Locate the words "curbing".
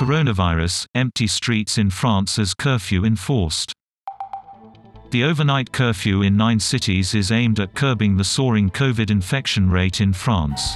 7.74-8.16